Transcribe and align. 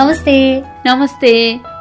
नमस्ते। 0.00 0.34
नमस्ते। 0.86 1.30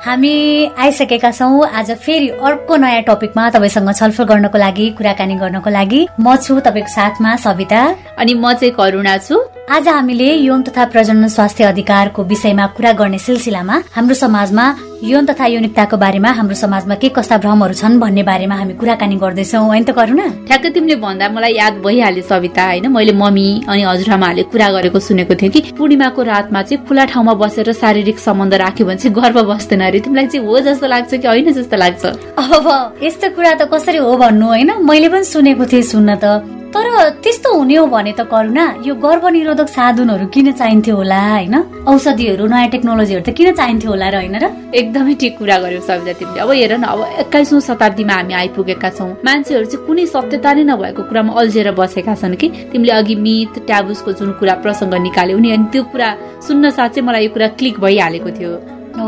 हामी 0.03 0.31
आइसकेका 0.77 1.29
छौँ 1.31 1.67
आज 1.71 1.91
फेरि 2.04 2.27
अर्को 2.43 2.75
नयाँ 2.75 3.02
टपिकमा 3.07 3.49
तपाईँसँग 3.49 3.91
छलफल 3.95 4.23
गर्नको 4.23 4.57
लागि 4.57 4.89
कुराकानी 4.97 5.35
गर्नको 5.39 5.70
लागि। 5.70 6.02
म 6.20 6.35
छु 6.35 6.59
तपाईँको 6.59 6.91
साथमा 6.91 7.35
सविता। 7.35 7.81
अनि 8.20 8.34
म 8.34 8.52
चाहिँ 8.59 8.73
करुणा 8.75 9.17
छु। 9.23 9.39
आज 9.71 9.88
हामीले 9.88 10.29
यौन 10.35 10.63
तथा 10.67 10.85
प्रजनन 10.91 11.27
स्वास्थ्य 11.27 11.63
अधिकारको 11.63 12.23
विषयमा 12.23 12.66
कुरा 12.75 12.91
गर्ने 12.99 13.20
सिलसिलामा 13.20 13.84
हाम्रो 13.95 14.16
समाजमा 14.16 14.65
यौन 15.00 15.25
तथा 15.25 15.45
यौनिकताको 15.45 15.97
बारेमा 15.97 16.29
हाम्रो 16.36 16.55
समाजमा 16.55 16.95
के 16.99 17.09
कस्ता 17.16 17.38
भ्रमहरू 17.39 17.73
छन् 17.73 17.99
भन्ने 17.99 18.23
बारेमा 18.23 18.55
हामी 18.55 18.73
कुराकानी 18.76 19.16
गर्दैछौँ। 19.16 19.63
होइन 19.63 19.84
त 19.84 19.95
करुणा? 19.95 20.27
ठ्याक्कै 20.48 20.70
तिमीले 20.75 20.95
भन्दा 20.99 21.30
मलाई 21.31 21.53
याद 21.55 21.80
भइहाल्यो 21.80 22.23
सविता 22.27 22.63
होइन? 22.67 22.88
मैले 22.91 23.13
मम्मी 23.16 23.48
अनि 23.63 23.81
हजुरआमाहरूले 23.88 24.44
कुरा 24.52 24.67
गरेको 24.75 24.99
सुनेको 24.99 25.35
थिएँ 25.39 25.52
कि 25.52 25.62
पूर्णिमाको 25.80 26.22
रातमा 26.22 26.62
चाहिँ 26.62 26.84
खुला 26.84 27.05
ठाउँमा 27.16 27.34
बसेर 27.39 27.72
शारीरिक 27.80 28.20
सम्बन्ध 28.20 28.53
राख्यो 28.59 28.88
भने 28.88 28.99
चाहिँ 28.99 29.16
गर्व 29.16 29.38
बस्दैन 29.48 29.81
अरे। 29.88 29.99
तिमीलाई 30.03 30.27
चाहिँ 30.27 30.45
हो 30.45 30.59
जस्तो 30.67 30.88
लाग्छ 30.88 31.11
कि 31.16 31.27
होइन 31.27 31.52
जस्तो 31.55 31.77
लाग्छ? 31.80 32.05
अब 32.36 33.00
यस्तो 33.00 33.30
कुरा 33.39 33.53
त 33.55 33.72
कसरी 33.72 33.97
हो 34.03 34.17
भन्नु 34.20 34.45
होइन? 34.52 34.84
मैले 34.84 35.09
पनि 35.09 35.23
सुनेको 35.23 35.66
थिएँ 35.72 35.88
सुन्न 35.95 36.20
त। 36.20 36.59
तर 36.73 36.88
त्यस्तो 37.23 37.50
हुने 37.54 37.76
हो 37.76 37.86
भने 37.90 38.12
त 38.14 38.22
करुणा 38.30 38.66
यो 38.86 38.94
गर्भनिरोधक 39.02 39.68
साधनहरू 39.68 40.26
किन 40.34 40.52
चाहिन्थ्यो 40.54 40.95
होला 40.95 41.20
होइन? 41.30 41.55
औषधिहरू 41.90 42.45
नयाँ 42.45 42.70
टेक्नोलोजीहरू 42.70 43.23
त 43.26 43.34
किन 43.34 43.50
चाहिन्थ्यो 43.58 43.90
होला 43.90 44.09
र 44.09 44.16
होइन 44.22 44.36
र? 44.38 44.45
एकदमै 44.78 45.14
ठिक 45.18 45.34
कुरा 45.40 45.58
गर्यो 45.66 45.82
सविता 45.82 46.14
तिमीले। 46.20 46.40
अब 46.45 46.52
हेर 46.54 46.73
न 46.78 46.86
अब 46.94 47.00
एक्काइसौँ 47.26 47.59
शताब्दीमा 47.70 48.14
हामी 48.14 48.34
आइपुगेका 48.42 48.90
छौँ। 48.98 49.09
मान्छेहरू 49.26 49.66
चाहिँ 49.66 49.86
कुनै 49.88 50.06
सत्यता 50.14 50.50
नै 50.53 50.64
नभएको 50.70 51.02
कुरामा 51.09 51.31
अल्झेर 51.42 51.72
बसेका 51.73 52.14
छन् 52.22 52.38
कि? 52.38 52.48
तिमीले 52.70 52.94
अघि 53.02 53.16
मित 53.17 53.54
ट्याबुसको 53.66 54.11
जुन 54.20 54.30
कुरा 54.38 54.54
प्रसङ्ग 54.61 54.94
निकाल्यौ 55.09 55.38
नि 55.42 55.50
अनि 55.58 55.66
त्यो 55.73 55.83
कुरा 55.89 56.09
सुन्न 56.45 56.70
साथ 56.78 56.89
चाहिँ 56.94 57.06
मलाई 57.08 57.23
यो 57.26 57.33
कुरा 57.33 57.48
क्लिक 57.58 57.76
भइहालेको 57.81 58.30
थियो। 58.38 58.52
हो 58.98 59.08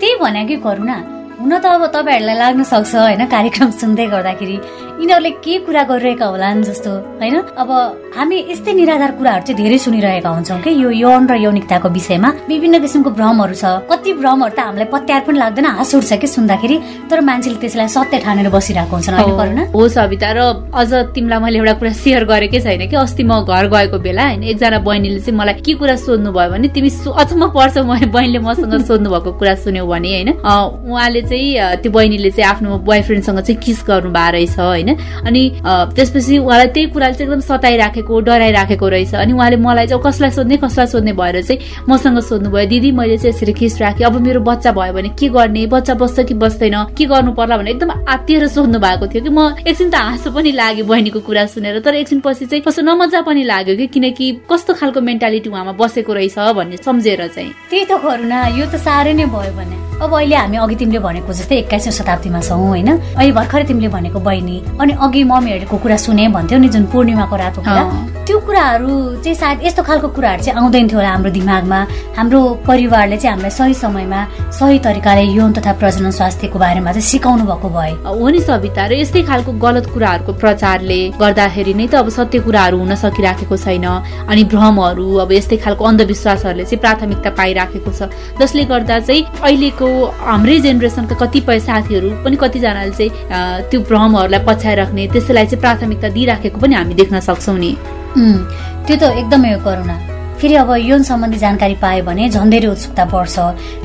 त्यही 0.00 0.14
भने 0.18 0.42
कि 0.50 0.56
करुणा। 0.66 0.96
हुन 1.36 1.52
त 1.60 1.66
अब 1.68 1.84
तपाईँहरूलाई 1.92 2.36
लाग्न 2.38 2.62
सक्छ 2.64 2.94
होइन 2.96 3.22
कार्यक्रम 3.28 3.70
सुन्दै 3.70 4.06
गर्दाखेरि। 4.08 4.56
यिनीहरूले 4.96 5.30
के 5.44 5.58
कुरा 5.66 5.82
गरिरहेका 5.92 6.26
होलान् 6.26 6.62
जस्तो 6.64 6.90
होइन? 7.20 7.36
अब 7.60 7.70
हामी 8.16 8.36
यस्तै 8.48 8.72
निराधार 8.72 9.10
कुराहरू 9.20 9.44
चाहिँ 9.44 9.56
धेरै 9.60 9.78
सुनिरहेका 9.84 10.28
हुन्छौँ 10.28 10.60
कि? 10.64 10.70
यो 10.72 10.90
यौन 11.04 11.28
र 11.28 11.34
यौनिकताको 11.36 11.88
विषयमा 11.92 12.28
विभिन्न 12.48 12.80
किसिमको 12.80 13.10
भ्रमहरू 13.12 13.54
छ। 13.60 13.64
कति 13.92 14.12
भ्रमहरू 14.16 14.54
त 14.56 14.60
हामीलाई 14.64 14.88
पत्यार 14.88 15.20
पनि 15.28 15.38
लाग्दैन 15.38 15.66
हाँस 15.76 15.94
उठ्छ 16.00 16.12
कि 16.16 16.26
सुन्दाखेरि? 16.26 16.76
तर 17.12 17.20
मान्छेले 17.28 17.58
त्यसलाई 17.60 17.88
सत्य 17.92 18.18
ठानेर 18.24 18.48
बसिरहेको 18.56 18.96
हुन्छन् 18.96 19.76
हो 19.76 19.82
सविता 19.96 20.30
र 20.32 20.40
अझ 20.72 20.90
तिमीलाई 21.12 21.40
मैले 21.44 21.58
एउटा 21.60 21.74
कुरा 21.76 21.92
सेयर 21.92 22.24
गरेकै 22.24 22.60
छैन 22.64 22.88
कि? 22.88 22.96
अस्ति 22.96 23.22
म 23.28 23.44
घर 23.44 23.68
गएको 23.68 23.98
बेला 24.00 24.24
होइन 24.32 24.42
एकजना 24.48 24.78
बहिनीले 24.80 25.20
चाहिँ 25.20 25.36
मलाई 25.36 25.60
के 25.60 25.72
कुरा 25.76 25.96
सोध्नु 26.06 26.32
भयो 26.32 26.48
भने 26.56 26.68
तिमी 26.72 26.90
अचम्म 27.12 27.52
पर्छ 27.52 27.76
बहिनीले 27.84 28.40
मसँग 28.48 28.74
सोध्नु 28.88 29.08
भएको 29.12 29.30
कुरा 29.36 29.54
सुन्यौ 29.60 29.84
भने 29.92 30.08
होइन? 30.16 30.30
उहाँले 30.40 31.20
चाहिँ 31.28 31.84
त्यो 31.84 31.90
बहिनीले 31.92 32.30
चाहिँ 32.32 32.48
आफ्नो 32.48 32.80
बोयफ्रेन्डसँग 32.88 33.40
चाहिँ 33.44 33.60
किस 33.60 33.84
गर्नु 33.84 34.10
भएको 34.16 34.32
रहेछ 34.32 34.58
होइन? 34.58 34.84
होइन? 34.86 35.26
अनि 35.26 35.42
त्यसपछि 35.66 36.38
उहाँलाई 36.38 36.66
त्यही 36.66 36.86
कुराले 36.94 37.14
चाहिँ 37.14 37.26
एकदम 37.26 37.40
सताइराखेको 37.46 38.20
डराइराखेको 38.20 38.88
रहेछ। 38.88 39.14
अनि 39.14 39.32
उहाँले 39.32 39.56
मलाई 39.56 39.86
चाहिँ 39.86 40.02
कसलाई 40.02 40.30
सोध्ने 40.30 40.56
कसलाई 40.56 40.86
सोध्ने? 40.86 41.12
भएर 41.12 41.42
चाहिँ 41.42 41.84
मसँग 41.88 42.18
सोध्नुभयो। 42.20 42.66
दिदी 42.66 42.90
मैले 42.92 43.16
चाहिँ 43.18 43.34
यसरी 43.34 43.52
खिस 43.52 43.80
राखेँ? 43.80 44.06
अब 44.06 44.20
मेरो 44.20 44.40
बच्चा 44.40 44.72
भयो 44.72 44.92
भने 44.92 45.08
के 45.18 45.28
गर्ने? 45.28 45.66
बच्चा 45.66 45.94
बस्छ 45.94 46.20
कि 46.28 46.34
बस्दैन? 46.34 46.76
के 46.96 47.04
गर्नु 47.06 47.32
पर्ला 47.32 47.56
भने 47.56 47.70
एकदम 47.70 47.90
आत्तिएर 48.08 48.46
सोध्नु 48.48 48.78
भएको 48.78 49.06
थियो 49.06 49.22
कि 49.22 49.30
म 49.30 49.40
एकछिन 49.66 49.90
त 49.90 49.94
हाँसो 49.94 50.30
पनि 50.30 50.52
लाग्यो 50.52 50.84
बहिनीको 50.84 51.20
कुरा 51.20 51.46
सुनेर। 51.46 51.80
तर 51.80 51.94
एकछिन 51.94 52.20
पछि 52.20 52.46
चाहिँ 52.46 52.62
कस्तो 52.62 52.82
नमजा 52.82 53.20
पनि 53.22 53.42
लाग्यो 53.44 53.76
कि 53.76 53.86
किनकि 53.86 54.26
कस्तो 54.50 54.74
खालको 54.74 55.00
मेन्टालिटी 55.00 55.48
उहाँमा 55.50 55.72
बसेको 55.80 56.12
रहेछ 56.12 56.38
भन्ने 56.56 56.76
सम्झेर 56.76 57.26
चाहिँ। 57.26 57.52
त्यही 57.70 57.84
त 57.84 57.98
करुणा 58.02 58.38
यो 58.58 58.66
त 58.66 58.76
साह्रै 58.76 59.12
नै 59.14 59.26
भयो 59.26 59.52
भने। 59.56 59.76
अब 59.96 60.14
अहिले 60.14 60.36
हामी 60.36 60.56
अघि 60.56 60.74
तिमीले 60.76 60.98
भनेको 60.98 61.32
जस्तै 61.32 61.56
एक्काइसौँ 61.56 61.92
शताब्दीमा 61.92 62.40
छौँ 62.40 62.68
होइन? 62.68 62.88
अहिले 63.16 63.32
भर्खरै 63.32 63.64
तिमीले 63.64 63.88
भनेको 63.88 64.20
बहिनी। 64.20 64.56
अनि 64.80 64.92
अघि 65.00 65.24
मम्मीहरूको 65.24 65.76
कुरा 65.76 65.96
सुने 65.96 66.28
भन्थ्यौ 66.36 66.58
नि 66.58 66.68
जुन 66.68 66.84
पूर्णिमाको 66.92 67.36
रातको 67.36 67.62
कुरा 67.62 67.84
त्यो 68.26 68.38
कुराहरू 68.42 69.22
चाहिँ 69.22 69.34
सायद 69.38 69.58
यस्तो 69.62 69.82
खालको 69.86 70.08
कुराहरू 70.10 70.42
चाहिँ 70.42 70.58
आउँदैन 70.58 70.88
थियो 70.90 70.98
होला 70.98 71.10
हाम्रो 71.10 71.30
दिमागमा। 71.30 71.78
हाम्रो 72.18 72.40
परिवारले 72.66 73.16
चाहिँ 73.22 73.30
हामीलाई 73.30 73.50
सही 73.54 73.74
समयमा 73.78 74.20
सही 74.50 74.78
तरिकाले 74.82 75.22
यौन 75.30 75.52
तथा 75.54 75.72
प्रजनन 75.78 76.10
स्वास्थ्यको 76.10 76.58
बारेमा 76.58 76.90
चाहिँ 76.90 77.06
सिकाउनु 77.06 77.44
भएको 77.46 77.68
भए 77.70 77.92
हो 78.02 78.28
नि 78.28 78.40
सविता 78.42 78.86
र 78.90 78.92
यस्तै 78.98 79.22
खालको 79.30 79.52
गलत 79.62 79.86
कुराहरूको 79.94 80.32
प्रचारले 80.42 80.98
गर्दाखेरि 81.22 81.74
नै 81.78 81.86
त 81.86 81.94
अब 82.02 82.08
सत्य 82.10 82.38
कुराहरू 82.42 82.78
हुन 82.82 82.94
सकिराखेको 82.98 83.56
छैन। 83.56 83.86
अनि 84.26 84.42
भ्रमहरू 84.50 85.06
अब 85.22 85.30
यस्तै 85.32 85.56
खालको 85.62 85.84
अन्धविश्वासहरूले 85.86 86.64
चाहिँ 86.66 86.82
प्राथमिकता 86.82 87.30
पाइराखेको 87.30 87.90
छ। 87.94 88.10
जसले 88.42 88.64
गर्दा 88.66 88.98
चाहिँ 89.06 89.22
अहिलेको 89.38 89.86
हाम्रै 90.26 90.58
जेनेरेसनका 90.66 91.14
कतिपय 91.22 91.58
साथीहरू 91.62 92.10
पनि 92.26 92.36
कतिजनाले 92.42 92.90
चाहिँ 92.90 93.70
त्यो 93.70 93.80
भ्रमहरूलाई 93.86 94.42
पछ्याइराख्ने 94.50 95.06
त्यसैलाई 95.14 95.46
चाहिँ 95.46 95.62
प्राथमिकता 95.62 96.08
दिइराखेको 96.10 96.58
पनि 96.58 96.74
हामी 96.74 96.94
देख्न 96.98 97.20
सक्छौँ 97.22 97.58
नि। 97.62 97.72
त्यो 98.16 98.96
त 98.96 99.02
एकदमै 99.20 99.52
हो 99.52 99.58
करुणा। 99.64 99.96
फेरि 100.36 100.54
अब 100.60 100.70
यौन 100.84 101.02
सम्बन्धी 101.08 101.38
जानकारी 101.40 101.74
पायो 101.80 102.04
भने 102.04 102.28
झन् 102.28 102.50
धेरै 102.52 102.68
उत्सुकता 102.68 103.04
बढ्छ। 103.08 103.36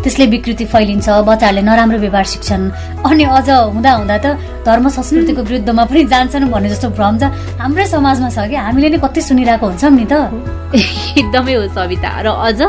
त्यसले 0.04 0.26
विकृति 0.36 0.66
फैलिन्छ 0.68 1.08
बच्चाहरूले 1.24 1.62
नराम्रो 1.64 1.98
व्यवहार 2.04 2.26
सिक्छन्। 2.28 2.64
अनि 3.08 3.24
अझ 3.24 3.50
हुँदा 3.72 3.92
हुँदा 3.92 4.18
त 4.20 4.26
धर्म 4.68 4.86
संस्कृतिको 4.92 5.42
विरुद्धमा 5.48 5.84
पनि 5.88 6.04
जान्छन् 6.12 6.52
भन्ने 6.52 6.70
जस्तो 6.76 6.90
भ्रम 6.92 7.16
त 7.20 7.24
हाम्रै 7.56 7.86
समाजमा 7.88 8.30
छ 8.36 8.52
कि? 8.52 8.56
हामीले 8.56 8.88
नै 8.92 9.00
कति 9.00 9.22
सुनिरहेको 9.32 9.66
हुन्छौँ 9.68 9.92
नि 9.96 10.06
त। 10.12 10.14
एकदमै 11.20 11.54
हो 11.56 11.64
सविता। 11.72 12.12
र 12.20 12.28
अझ 12.36 12.60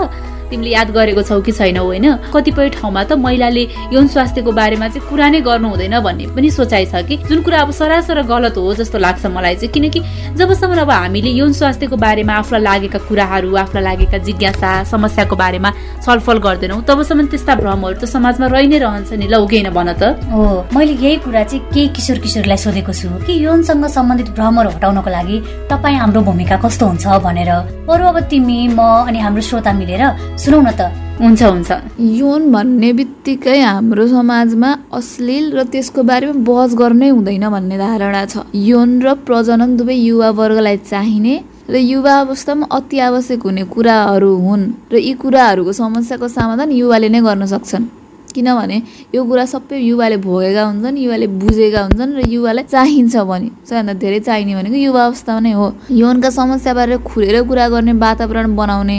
तिमीले 0.53 0.71
याद 0.71 0.91
गरेको 0.93 1.23
छौ 1.25 1.41
कि 1.41 1.53
छैनौ 1.53 1.85
होइन? 1.85 2.07
कतिपय 2.35 2.69
ठाउँमा 2.77 3.03
त 3.05 3.13
महिलाले 3.17 3.65
यौन 3.93 4.07
स्वास्थ्यको 4.13 4.53
बारेमा 4.53 4.89
चाहिँ 4.89 5.09
कुरा 5.09 5.29
नै 5.33 5.41
गर्नु 5.41 5.69
हुँदैन 5.73 5.99
भन्ने 6.05 6.27
पनि 6.37 6.51
सोचाइ 6.53 6.87
छ 6.93 7.03
कि? 7.09 7.17
जुन 7.29 7.43
कुरा 7.43 7.61
अब 7.63 7.71
सरासर 7.73 8.23
गलत 8.29 8.57
हो 8.57 8.75
जस्तो 8.75 8.99
लाग्छ 8.99 9.27
मलाई 9.27 9.55
चाहिँ 9.57 9.73
किनकि 9.73 10.01
जबसम्म 10.37 10.81
अब 10.81 10.91
हामीले 10.91 11.31
यौन 11.31 11.53
स्वास्थ्यको 11.53 11.97
बारेमा 11.97 12.33
आफूलाई 12.43 12.63
लागेका 12.63 12.99
कुराहरू 13.09 13.55
आफूलाई 13.57 13.85
लागेका 13.85 14.19
जिज्ञासा 14.27 14.71
समस्याको 14.93 15.37
बारेमा 15.37 15.71
छलफल 16.05 16.39
गर्दैनौँ 16.47 16.83
तबसम्म 16.89 17.27
त्यस्ता 17.33 17.55
भ्रमहरू 17.63 17.97
त 18.01 18.05
समाजमा 18.13 18.47
रहि 18.53 18.67
नै 18.67 18.79
रहन्छ 18.85 19.13
नि 19.17 19.27
लौकेन 19.33 19.71
भन 19.71 19.93
त। 19.93 20.19
हो 20.33 20.43
मैले 20.75 20.93
यही 20.93 21.17
कुरा 21.25 21.43
चाहिँ 21.45 21.63
केही 21.73 21.89
किशोर 21.97 22.19
किशोरलाई 22.25 22.59
सोधेको 22.65 22.93
छु 22.93 23.09
कि 23.27 23.33
यौनसँग 23.45 23.87
सम्बन्धित 23.97 24.29
भ्रमहरू 24.37 24.71
हटाउनको 24.77 25.11
लागि 25.11 25.37
तपाईँ 25.71 25.99
हाम्रो 26.03 26.21
भूमिका 26.29 26.57
कस्तो 26.65 26.87
हुन्छ 26.87 27.07
भनेर। 27.27 27.51
बरु 27.87 28.05
अब 28.07 28.19
तिमी 28.31 28.59
म 28.79 28.81
अनि 29.09 29.19
हाम्रो 29.19 29.43
श्रोता 29.43 29.73
मिलेर 29.75 30.03
सुनौ 30.39 30.61
न 30.63 30.71
त। 30.79 30.81
हुन्छ 31.19 31.43
हुन्छ। 31.43 31.71
यौन 32.19 32.43
भन्ने 32.55 32.91
बित्तिकै 32.99 33.59
हाम्रो 33.59 34.07
समाजमा 34.07 34.71
अश्लील 34.99 35.45
र 35.57 35.59
त्यसको 35.73 36.01
बारेमा 36.11 36.35
बहस 36.47 36.71
गर्नै 36.79 37.09
हुँदैन 37.11 37.45
भन्ने 37.55 37.77
धारणा 37.83 38.23
छ। 38.33 38.35
यौन 38.55 38.91
र 39.03 39.07
प्रजनन 39.27 39.71
दुवै 39.79 39.97
युवा 40.09 40.29
वर्गलाई 40.39 40.77
चाहिने 40.91 41.35
र 41.73 41.75
युवा 41.93 42.15
अवस्थामा 42.25 42.67
अति 42.71 42.97
आवश्यक 43.09 43.43
हुने 43.47 43.65
कुराहरू 43.75 44.31
हुन् 44.47 44.65
र 44.93 44.95
यी 44.99 45.13
कुराहरूको 45.23 45.73
समस्याको 45.83 46.27
समाधान 46.39 46.71
युवाले 46.81 47.09
नै 47.15 47.21
गर्न 47.27 47.47
सक्छन्। 47.55 48.02
किनभने 48.35 48.77
यो 49.15 49.25
कुरा 49.25 49.45
सबै 49.55 49.77
युवाले 49.81 50.17
भोगेका 50.27 50.63
हुन्छन् 50.65 50.99
युवाले 51.05 51.27
बुझेका 51.43 51.81
हुन्छन् 51.87 52.17
र 52.17 52.21
युवालाई 52.35 52.65
चाहिन्छ 52.75 53.15
भने 53.31 53.49
सबैभन्दा 53.69 53.95
धेरै 54.03 54.21
चाहिने 54.29 54.55
भनेको 54.59 54.77
युवा 54.87 55.03
अवस्थामा 55.07 55.41
नै 55.47 55.53
हो। 55.61 55.67
यौनका 56.03 56.31
समस्याबारे 56.41 56.97
खुलेर 57.09 57.37
कुरा 57.49 57.69
गर्ने 57.75 57.93
वातावरण 58.07 58.57
बनाउने 58.57 58.99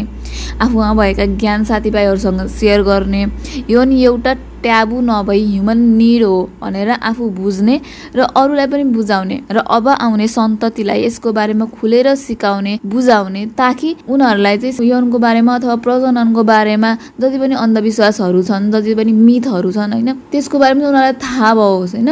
आफूमा 0.63 0.93
भएका 0.99 1.25
ज्ञान 1.41 1.63
साथीभाइहरूसँग 1.69 2.41
सेयर 2.59 2.81
गर्ने 2.89 3.21
यौन 3.69 3.91
एउटा 3.91 4.33
ट्याबु 4.63 5.01
नभई 5.01 5.41
ह्युमन 5.45 5.79
निड 5.97 6.23
हो 6.23 6.37
भनेर 6.61 6.89
आफू 7.01 7.29
बुझ्ने 7.31 7.75
र 8.15 8.19
अरूलाई 8.35 8.67
पनि 8.67 8.83
बुझाउने 8.95 9.37
र 9.51 9.57
अब 9.69 9.87
आउने 9.89 10.27
सन्ततिलाई 10.27 11.03
यसको 11.03 11.31
बारेमा 11.31 11.65
खुलेर 11.75 12.13
सिकाउने 12.17 12.73
बुझाउने 12.85 13.45
ताकि 13.57 13.95
उनीहरूलाई 14.09 14.57
चाहिँ 14.57 14.89
यौनको 14.89 15.17
बारेमा 15.19 15.55
अथवा 15.55 15.75
प्रजननको 15.85 16.43
बारेमा 16.43 16.91
जति 17.21 17.37
पनि 17.39 17.55
अन्धविश्वासहरू 17.55 18.41
छन् 18.43 18.71
जति 18.71 18.95
पनि 18.95 19.11
मिथहरू 19.19 19.71
छन् 19.71 19.93
होइन 19.93 20.11
त्यसको 20.31 20.59
बारेमा 20.59 20.87
उनीहरूलाई 20.87 21.13
थाहा 21.23 21.53
भओस् 21.53 21.95
होइन 21.95 22.09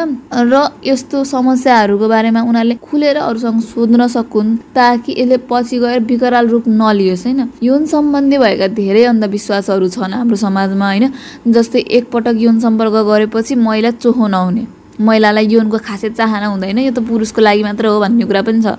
र 0.52 0.56
यस्तो 0.86 1.24
समस्याहरूको 1.26 2.08
बारेमा 2.08 2.42
उनीहरूले 2.42 2.76
खुलेर 2.82 3.18
अरूसँग 3.22 3.60
सोध्न 3.64 4.08
सकुन् 4.08 4.56
ताकि 4.76 5.16
यसले 5.18 5.38
पछि 5.50 5.80
गएर 5.80 6.00
विकराल 6.04 6.48
रूप 6.48 6.68
नलियोस् 6.68 7.26
होइन। 7.26 7.42
यौन 7.64 7.86
सम्बन्धी 7.86 8.38
भएका 8.38 8.68
धेरै 8.74 9.04
अन्धविश्वासहरू 9.06 9.88
छन् 9.90 10.14
हाम्रो 10.14 10.38
समाजमा 10.38 10.88
होइन 10.88 11.06
जस्तै 11.48 11.80
एकपटक 11.92 12.36
यौन 12.44 12.60
सम्पर्क 12.60 12.96
गरेपछि 13.10 13.56
महिला 13.56 13.92
चोखो 14.04 14.28
नहुने 14.28 14.64
महिलालाई 15.02 15.48
यौनको 15.50 15.78
खासै 15.88 16.10
चाहना 16.20 16.48
हुँदैन 16.54 16.78
यो 16.80 16.92
त 16.92 17.00
पुरुषको 17.10 17.42
लागि 17.42 17.64
मात्र 17.64 17.86
हो 17.88 18.00
भन्ने 18.00 18.26
कुरा 18.30 18.42
पनि 18.48 18.62
छ। 18.62 18.78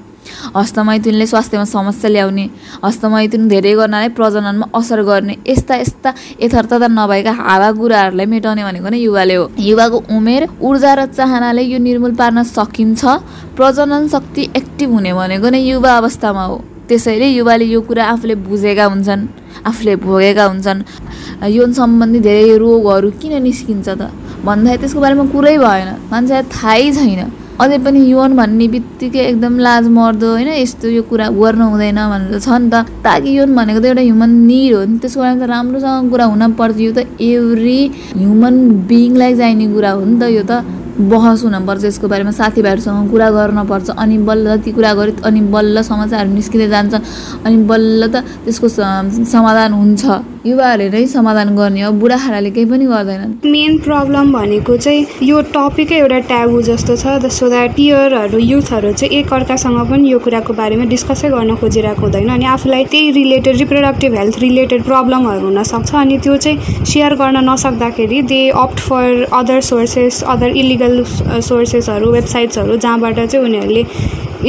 हस्तमैथुनले 0.57 1.27
स्वास्थ्यमा 1.27 1.65
समस्या 1.67 2.11
ल्याउने 2.15 2.45
हस्तमैथुन 2.85 3.49
धेरै 3.51 3.73
गर्नाले 3.75 4.09
प्रजननमा 4.15 4.67
असर 4.79 5.03
गर्ने 5.03 5.35
यस्ता 5.51 5.75
यस्ता 5.83 6.11
यथार्थता 6.43 6.87
नभएका 6.95 7.33
हावाकुराहरूलाई 7.43 8.27
मेटाउने 8.35 8.63
भनेको 8.63 8.89
नै 8.95 8.99
युवाले 9.03 9.35
हो। 9.35 9.45
युवाको 9.59 9.99
उमेर 10.17 10.43
ऊर्जा 10.63 10.93
र 10.95 11.07
चाहनाले 11.19 11.63
यो 11.67 11.79
निर्मूल 11.83 12.15
पार्न 12.15 12.43
सकिन्छ। 12.55 13.03
प्रजनन 13.59 14.03
शक्ति 14.15 14.43
एक्टिभ 14.57 14.91
हुने 14.95 15.13
भनेको 15.19 15.49
नै 15.51 15.61
युवा 15.61 15.91
अवस्थामा 15.97 16.45
हो। 16.51 16.57
त्यसैले 16.89 17.27
युवाले 17.39 17.65
यो 17.75 17.81
कुरा 17.89 18.05
आफूले 18.13 18.35
बुझेका 18.49 18.85
हुन्छन् 18.93 19.23
आफूले 19.69 19.95
भोगेका 20.07 20.45
हुन्छन्। 20.51 20.81
यौन 21.57 21.71
सम्बन्धी 21.81 22.21
धेरै 22.29 22.57
रोगहरू 22.63 23.09
किन 23.21 23.35
निस्किन्छ 23.43 23.89
त? 23.89 24.03
भन्दाखेरि 24.47 24.81
त्यसको 24.83 25.01
बारेमा 25.05 25.25
कुरै 25.35 25.57
भएन। 25.65 25.89
मान्छेलाई 26.13 26.45
थाहै 26.57 26.91
छैन। 26.99 27.23
अझै 27.63 27.79
पनि 27.85 28.01
यौन 28.11 28.31
भन्ने 28.37 28.67
बित्तिकै 28.75 29.23
एकदम 29.31 29.55
लाज 29.67 29.85
मर्दो 29.97 30.29
होइन 30.35 30.49
यस्तो 30.59 30.89
यो 30.97 31.03
कुरा 31.11 31.27
गर्नु 31.31 31.65
हुँदैन 31.73 32.01
भनेर 32.13 32.39
छ 32.43 32.49
नि 32.59 32.69
त। 32.73 32.75
ताकि 33.07 33.31
यौन 33.39 33.51
भनेको 33.55 33.81
त 33.81 33.85
एउटा 33.93 34.03
ह्युमन 34.03 34.31
निड 34.51 34.73
हो 34.75 34.83
नि। 34.91 34.99
त्यसको 34.99 35.21
बारेमा 35.23 35.47
त 35.47 35.51
राम्रोसँग 35.55 36.11
कुरा 36.11 36.25
हुन 36.33 36.43
पर्छ 36.59 36.77
यो 36.87 36.93
त 36.97 37.07
एभ्री 37.21 37.81
ह्युमन 38.19 38.55
बिङलाई 38.89 39.33
चाहिने 39.39 39.67
कुरा 39.75 39.91
हो 39.95 40.03
नि 40.11 40.17
त 40.19 40.23
यो 40.37 40.43
त। 40.43 40.53
बहस 41.09 41.43
हुनपर्छ 41.45 41.85
यसको 41.85 42.07
बारेमा 42.09 42.31
साथीभाइहरूसँग 42.31 43.11
कुरा 43.11 43.29
गर्नपर्छ 43.31 43.89
अनि 44.03 44.19
बल्ल 44.29 44.57
ती 44.65 44.71
कुरा 44.73 44.93
गरी 44.95 45.13
अनि 45.27 45.41
बल्ल 45.55 45.83
समस्याहरू 45.83 46.31
निस्किँदै 46.35 46.69
जान्छ 46.69 46.95
अनि 47.47 47.57
बल्ल 47.71 48.03
त 48.13 48.25
त्यसको 48.45 48.69
समाधान 49.35 49.73
हुन्छ। 49.73 50.05
युवाहरूले 50.47 50.89
नै 50.91 51.07
समाधान 51.07 51.55
गर्ने 51.57 51.83
हो 51.83 51.91
बुढाखाडाले 52.03 52.51
केही 52.51 52.67
पनि 52.71 52.87
गर्दैनन्। 52.87 53.35
मेन 53.47 53.77
प्रब्लम 53.79 54.33
भनेको 54.33 54.77
चाहिँ 54.77 55.07
यो 55.23 55.41
टपिकै 55.55 55.97
एउटा 55.97 56.19
ट्याबु 56.31 56.63
जस्तो 56.69 56.97
छ 57.03 57.31
सो 57.31 57.49
द्याट 57.49 57.71
पियरहरू 57.77 58.39
युथहरू 58.39 58.93
चाहिँ 58.93 59.19
एकअर्कासँग 59.19 59.79
पनि 59.91 60.11
यो 60.13 60.19
कुराको 60.19 60.53
बारेमा 60.53 60.85
डिस्कसै 60.95 61.29
गर्न 61.31 61.55
खोजिरहेको 61.63 62.03
हुँदैन 62.03 62.29
अनि 62.29 62.45
आफूलाई 62.55 62.85
त्यही 62.91 63.11
रिलेटेड 63.21 63.57
रिप्रोडक्टिभ 63.59 64.15
हेल्थ 64.15 64.39
रिलेटेड 64.39 64.83
प्रब्लमहरू 64.91 65.47
हुनसक्छ 65.47 65.95
अनि 66.03 66.19
त्यो 66.25 66.37
चाहिँ 66.47 66.85
सेयर 66.87 67.15
गर्न 67.23 67.45
नसक्दाखेरि 67.51 68.23
they 68.35 68.43
opt 68.65 68.81
for 68.89 69.25
other 69.33 69.61
sources 69.71 70.23
other 70.35 70.57
illegal 70.57 70.99
legal 70.99 71.41
सोर्सेसहरू 71.51 72.11
वेबसाइट्सहरू 72.13 72.77
जहाँबाट 72.79 73.21
चाहिँ 73.21 73.45
उनीहरूले 73.47 73.87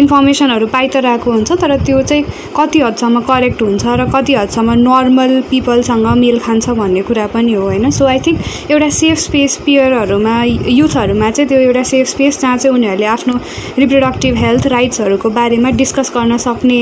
इन्फर्मेसनहरू 0.01 0.67
पाइ 0.67 0.87
त 0.87 0.97
रहेको 1.05 1.31
हुन्छ 1.31 1.51
तर 1.61 1.75
त्यो 1.85 2.01
चाहिँ 2.01 2.23
कति 2.57 2.79
हदसम्म 2.81 3.19
करेक्ट 3.29 3.61
हुन्छ 3.61 3.85
र 3.99 4.09
कति 4.15 4.33
हदसम्म 4.33 4.71
नर्मल 4.79 5.41
पिपलसँग 5.83 6.17
मेल 6.17 6.39
खान्छ 6.39 6.69
भन्ने 6.69 7.01
कुरा 7.03 7.25
पनि 7.27 7.53
हो 7.53 7.63
होइन? 7.63 7.89
सो 7.91 8.05
आई 8.05 8.19
थिङ्क 8.25 8.71
एउटा 8.71 8.89
सेफ 8.89 9.17
स्पेस 9.19 9.55
पियरहरूमा 9.65 10.35
युथहरूमा 10.43 11.29
चाहिँ 11.31 11.47
त्यो 11.49 11.59
एउटा 11.59 11.83
सेफ 11.83 12.07
स्पेस 12.07 12.39
जहाँ 12.41 12.57
चाहिँ 12.57 12.75
उनीहरूले 12.75 13.05
आफ्नो 13.05 13.33
रिप्रोडक्टिभ 13.79 14.35
हेल्थ 14.37 14.67
राइट्सहरूको 14.67 15.29
बारेमा 15.29 15.69
डिस्कस 15.81 16.11
गर्न 16.15 16.37
सक्ने 16.37 16.79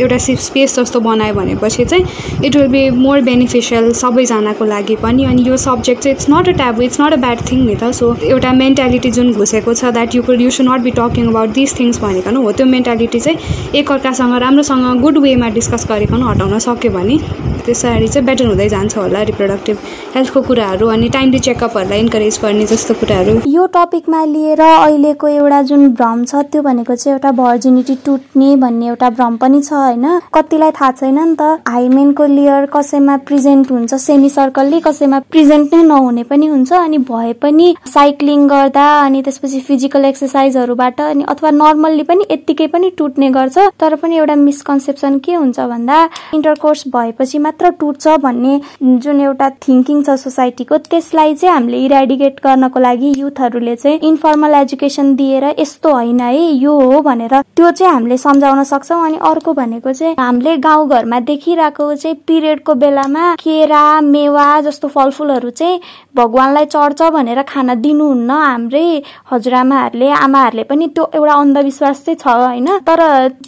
एउटा 0.00 0.18
सेफ 0.18 0.38
स्पेस 0.40 0.78
जस्तो 0.78 1.00
बनायो 1.00 1.34
भनेपछि 1.34 1.84
चाहिँ 1.84 2.44
it 2.44 2.56
will 2.56 2.68
be 2.68 2.88
more 2.96 3.20
beneficial 3.20 3.92
सबैजनाको 4.00 4.64
लागि 4.64 4.96
पनि। 5.02 5.24
अनि 5.24 5.44
यो 5.48 5.56
सब्जेक्ट 5.56 6.02
चाहिँ 6.02 6.16
it's 6.16 6.30
not 6.30 6.48
a 6.48 6.52
taboo 6.62 6.82
it's 6.82 7.00
not 7.00 7.12
a 7.12 7.16
bad 7.20 7.38
thing 7.50 7.64
नि 7.66 7.76
त। 7.76 7.92
सो 7.92 8.14
एउटा 8.24 8.52
मेन्टालिटी 8.62 9.10
जुन 9.10 9.32
घुसेको 9.32 9.74
छ 9.74 9.92
that 9.92 10.14
you 10.14 10.22
could 10.22 10.40
you 10.40 10.50
should 10.50 10.68
not 10.68 10.80
be 10.80 10.90
talking 10.98 11.28
about 11.28 11.52
this 11.60 11.78
things 11.78 12.00
भनेको 12.00 12.40
हो 12.40 12.52
त्यो 12.52 12.66
मेन्टालिटी 12.66 13.20
चाहिँ 13.20 13.38
एकअर्कासँग 13.74 14.34
राम्रोसँग 14.46 15.00
गुड 15.02 15.18
वेमा 15.18 15.48
डिस्कस 15.58 15.86
गरिकन 15.90 16.22
हटाउन 16.22 16.58
सक्यो 16.58 16.92
भने 16.92 17.18
त्यसरी 17.66 18.08
चाहिँ 18.08 18.26
बेटर 18.30 18.46
हुँदै 18.46 18.68
जान्छ 18.68 18.96
होला 18.96 19.22
रिप्रोडक्टिभ 19.28 19.76
हेल्थको 20.14 20.40
कुराहरू 20.48 20.86
अनि 20.88 21.08
टाइमली 21.10 21.38
चेकअपहरूलाई 21.46 22.00
इन्करेज 22.00 22.38
गर्ने 22.42 22.66
जस्तो 22.72 22.94
कुराहरू। 23.00 23.32
यो 23.50 23.66
टपिकमा 23.74 24.24
लिएर 24.24 24.60
अहिलेको 24.60 25.28
एउटा 25.28 25.60
जुन 25.70 25.88
भ्रम 25.94 26.24
छ 26.24 26.42
त्यो 26.52 26.62
भनेको 26.62 26.94
चाहिँ 26.94 27.14
एउटा 27.14 27.30
भर्जिनिटी 27.40 27.94
टुट्ने 28.06 28.54
भन्ने 28.62 28.86
एउटा 28.88 29.10
भ्रम 29.18 29.36
पनि 29.36 29.60
छ 29.62 29.72
होइन? 29.72 30.06
कतिलाई 30.34 30.70
थाहा 30.78 30.90
छैन 30.92 31.18
नि 31.18 31.34
त? 31.34 31.42
हाइमेनको 31.68 32.26
लेयर 32.34 32.66
कसैमा 32.74 33.16
प्रेजेन्ट 33.28 33.70
हुन्छ 33.70 33.94
सेमी 34.04 34.28
सर्कलले 34.30 34.80
कसैमा 34.80 35.18
प्रेजेन्ट 35.30 35.74
नै 35.74 35.82
नहुने 35.84 36.22
पनि 36.30 36.46
हुन्छ 36.46 36.72
अनि 36.72 36.98
भए 37.10 37.32
पनि 37.42 37.74
साइक्लिङ 37.94 38.46
गर्दा 38.48 38.86
अनि 39.00 39.22
त्यसपछि 39.22 39.60
फिजिकल 39.68 40.04
एक्सर्साइजहरूबाट 40.04 41.00
अनि 41.00 41.24
अथवा 41.34 41.50
नर्मल्ली 41.58 42.02
पनि 42.10 42.26
यत्तिकै 42.30 42.66
पनि 42.76 42.90
टुट्ने 42.98 43.30
गर्छ 43.38 43.66
तर 43.80 43.94
पनि 44.02 44.16
एउटा 44.16 44.36
मिसकन्सेप्सन 44.46 45.18
के 45.26 45.34
हुन्छ 45.34 45.68
भन्दा 45.74 45.98
इन्टरकोर्स 46.34 46.84
भएपछि 46.96 47.38
मात्र 47.48 47.70
टुट्छ 47.80 48.18
भन्ने 48.20 48.60
जुन 48.82 49.20
एउटा 49.20 49.48
थिङ्किङ 49.66 50.02
छ 50.02 50.16
सोसाइटीको 50.20 50.78
त्यसलाई 50.90 51.34
चाहिँ 51.34 51.54
हामीले 51.54 51.78
इराडिकेट 51.84 52.40
गर्नको 52.44 52.80
लागि 52.80 53.14
युथहरूले 53.18 53.76
चाहिँ 53.76 53.98
इन्फर्मल 54.10 54.54
एजुकेसन 54.54 55.14
दिएर 55.16 55.44
यस्तो 55.58 55.92
होइन 55.94 56.20
है 56.20 56.44
यो 56.64 56.78
हो 56.80 57.00
भनेर 57.02 57.34
त्यो 57.56 57.70
चाहिँ 57.70 57.92
हामीले 57.92 58.16
सम्झाउन 58.18 58.62
सक्छौँ। 58.64 59.04
अनि 59.06 59.18
अर्को 59.30 59.52
भनेको 59.52 59.92
चाहिँ 59.92 60.14
हामीले 60.18 60.56
गाउँघरमा 60.66 61.20
देखिरहेको 61.30 61.94
चाहिँ 61.94 62.16
पिरियडको 62.26 62.74
बेलामा 62.74 63.34
केरा 63.40 63.84
मेवा 64.00 64.46
जस्तो 64.60 64.88
फलफुलहरू 64.88 65.50
चाहिँ 65.50 65.80
भगवान्लाई 66.16 66.64
चढ्छ 66.66 67.02
भनेर 67.12 67.42
खाना 67.48 67.74
दिनुहुन्न 67.84 68.30
हाम्रै 68.30 69.02
हजुरआमाहरूले 69.32 70.08
आमाहरूले 70.20 70.64
पनि 70.64 70.86
त्यो 70.94 71.04
एउटा 71.14 71.34
अन्धविश्वास 71.34 72.04
चाहिँ 72.04 72.18
छ 72.18 72.26
होइन। 72.28 72.68
तर 72.86 73.00